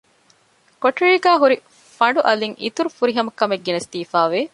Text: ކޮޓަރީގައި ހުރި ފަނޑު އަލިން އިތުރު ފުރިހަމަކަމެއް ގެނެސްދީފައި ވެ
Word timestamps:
ކޮޓަރީގައި 0.81 1.39
ހުރި 1.41 1.57
ފަނޑު 1.97 2.19
އަލިން 2.27 2.55
އިތުރު 2.63 2.89
ފުރިހަމަކަމެއް 2.97 3.63
ގެނެސްދީފައި 3.65 4.29
ވެ 4.31 4.39